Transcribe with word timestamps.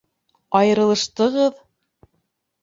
Айырылыштығыҙ? 0.59 1.61